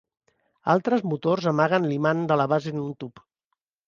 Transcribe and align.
Altres 0.73 1.03
motors 1.09 1.49
amaguen 1.51 1.85
l'imant 1.91 2.23
de 2.31 2.39
la 2.41 2.47
base 2.55 2.73
en 2.73 2.81
un 2.85 2.97
tub. 3.05 3.23